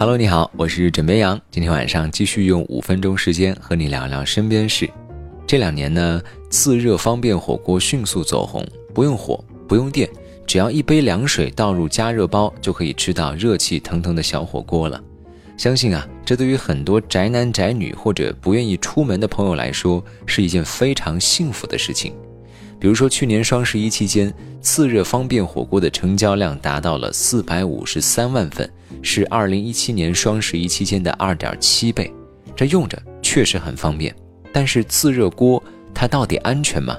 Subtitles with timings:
[0.00, 1.40] Hello，你好，我是枕边羊。
[1.50, 4.88] 今天晚上继续用五分钟时间和你聊聊身边事。
[5.44, 8.64] 这两年呢，自热方便火锅迅速走红，
[8.94, 10.08] 不用火，不用电，
[10.46, 15.02] 只要一杯凉水倒入加热包，就可以吃到热气腾腾的小火锅了。
[15.56, 22.14] 相信啊，这对于很多宅男宅女或者不愿意出门的朋友来说，是一件非常幸福的事情。
[22.80, 28.70] 比如说，去年双十一期间，自热方便火锅的成交量达到了四百五十三万份，
[29.02, 32.12] 是二零一七年双十一期间的二点七倍。
[32.54, 34.14] 这用着确实很方便，
[34.52, 36.96] 但是自热锅它到底安全吗？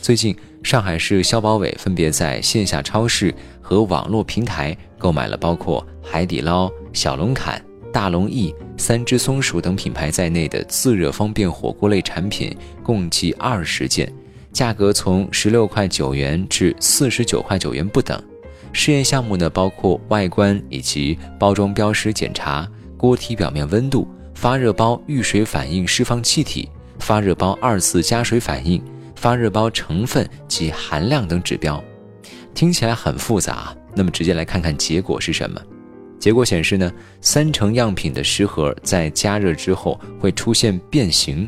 [0.00, 14.10] 最近，上海市消保委分别在线下超市和网络平台购买了包括海底捞、小龙坎、大龙燚、三只松鼠等品牌在内的自热方便火锅类产品，共计二十件。
[14.56, 18.18] 价格从十六块九元至四十九块九元不等。
[18.72, 28.82] 试验项目呢，包括外观以及包装标识检查、锅体表面温度、发热包遇水反应释放气体、发热包二次加水反应、
[29.14, 31.84] 发热包成分及含量等指标。
[32.54, 35.60] 听起来很复杂，那么直接来看看结果是什么？
[36.18, 41.46] 结果显示呢，三成样品的食盒在加热之后会出现变形，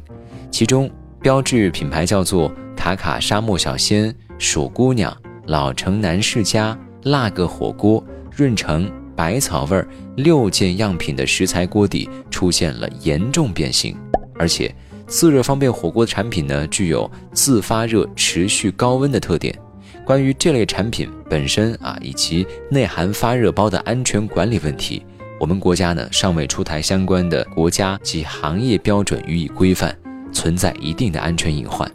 [0.50, 2.52] 其中标志品牌叫做。
[2.78, 5.14] 卡卡沙漠小鲜、鼠姑娘、
[5.47, 8.02] 老城南世家、辣个火锅、
[8.34, 13.94] 润城、百草味儿六件样品的食材锅底出现了严重变形，
[14.38, 14.75] 而且
[15.06, 19.55] 自热方便火锅的产品呢，具有自发热、持续高温的特点。
[20.03, 25.05] 关于这类产品本身啊，以及内含发热包的安全管理问题，
[25.38, 29.94] 我们国家呢尚未出台相关的国家及行业标准予以规范，
[30.33, 31.91] 存在一定的安全隐患。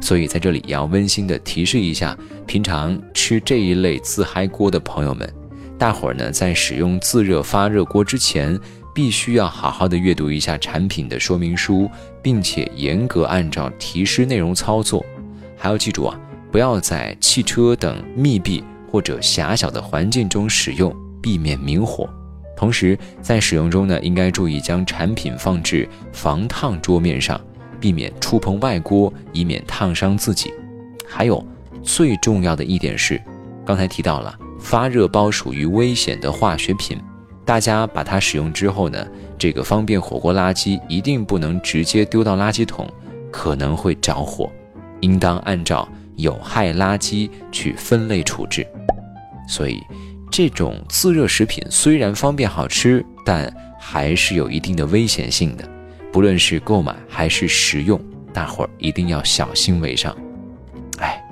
[0.00, 5.28] 所以在这里也要温馨的提示一下，平常吃这一类自嗨锅的朋友们，
[5.76, 8.58] 大伙儿呢在使用自热发热锅之前，
[8.94, 11.90] 必须要好好的阅读一下产品的说明书，
[12.22, 15.04] 并且严格按照提示内容操作。
[15.56, 16.18] 还要记住啊，
[16.52, 22.08] 不要在汽车等密闭或者狭小的环境中使用，避免明火。
[22.56, 27.40] 同时在使用中呢，应该注意将产品放置防烫桌面上。
[27.80, 30.52] 避免触碰外锅，以免烫伤自己。
[31.06, 31.44] 还有
[31.82, 33.20] 最重要的一点是，
[33.64, 36.98] 刚才提到了发热包属于危险的化学品，
[37.44, 39.06] 大家把它使用之后呢，
[39.38, 42.86] 这个方便火锅垃圾一定不能直接丢到垃圾桶，
[43.30, 44.50] 可能会着火，
[45.00, 48.66] 应当按照有害垃圾去分类处置。
[49.48, 49.80] 所以，
[50.30, 53.50] 这种自热食品虽然方便好吃，但
[53.80, 55.66] 还是有一定的危险性的。
[56.12, 58.00] 不论是购买还是食用，
[58.32, 60.16] 大伙儿一定要小心为上。
[60.98, 61.22] 哎，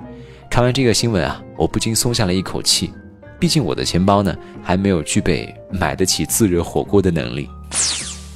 [0.49, 2.91] 看完这个新闻啊，我不禁松下了一口气。
[3.39, 7.49] 毕竟我的钱包呢，还没有具备买得起自热火锅的能力。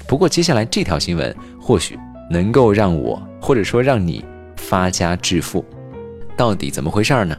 [0.08, 1.98] 不过接下来这条新闻或许
[2.30, 4.24] 能够让我，或者说让你
[4.58, 5.66] 发家致富。
[6.36, 7.38] 到底怎么回事呢？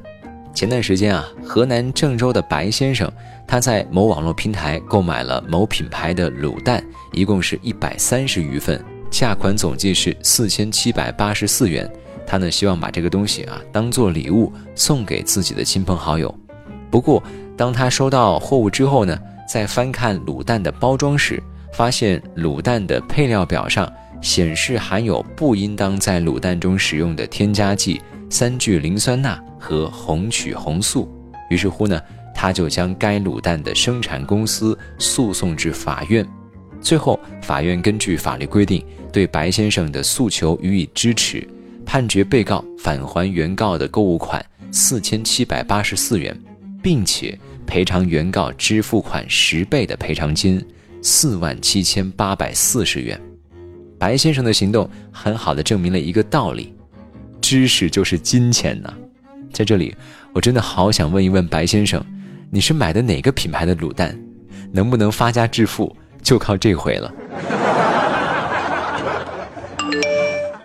[0.55, 3.11] 前段时间啊，河南郑州的白先生，
[3.47, 8.83] 他在某网络平台购买了某品牌的卤蛋，一共是一百三十余份。
[9.13, 11.89] 价款总计是四千七百八十四元，
[12.27, 16.35] 他呢希望把这个东西啊当做礼物送给自己的亲朋好友。
[16.91, 17.23] 不过，
[17.57, 21.41] 当他收到货物之后呢，在翻看卤蛋的包装时，
[21.75, 23.91] 发现卤蛋的配料表上
[24.23, 28.01] 显示含有不应当在卤蛋中使用的添加剂
[28.31, 31.07] 三聚磷酸钠和红曲红素。
[31.51, 32.01] 于是乎呢，
[32.35, 36.27] 他就将该卤蛋的生产公司诉讼至法院。
[36.83, 41.47] 最后，法院根据法律规定，对白先生的诉求予以支持，
[41.87, 46.37] 判决被告返还原告的购物款四千七百八十四元，
[46.83, 50.63] 并且赔偿原告支付款十倍的赔偿金
[51.01, 53.19] 四万七千八百四十元。
[53.97, 56.75] 白先生的行动很好的证明了一个道理：
[57.41, 58.93] 知识就是金钱呐！
[59.53, 59.95] 在这里，
[60.33, 62.05] 我真的好想问一问白先生，
[62.51, 64.19] 你是买的哪个品牌的卤蛋？
[64.73, 65.95] 能不能发家致富？
[66.23, 67.13] 就靠这回了。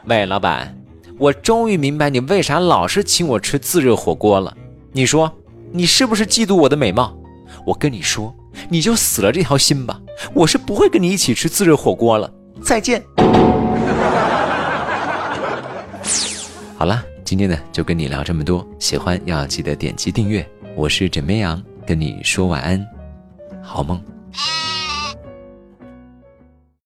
[0.06, 0.74] 喂，老板，
[1.18, 4.56] 我终于明白你为啥老是请我吃自热火锅了。
[4.94, 5.32] 你说，
[5.72, 7.14] 你是不是嫉妒我的美貌？
[7.66, 8.34] 我跟你说，
[8.70, 10.00] 你就死了这条心吧。
[10.34, 12.32] 我是不会跟你一起吃自热火锅了。
[12.64, 13.04] 再见。
[16.78, 18.66] 好了，今天呢就跟你聊这么多。
[18.80, 20.48] 喜欢要记得点击订阅。
[20.76, 22.84] 我是枕边羊，跟你说晚安，
[23.62, 24.02] 好梦。